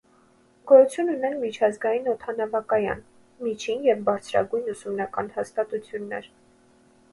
[0.69, 3.05] Գոյություն ունեն միջազգային օդանավակայան,
[3.49, 6.31] միջին և բարձրագույն ուսումնական հաստատություններ։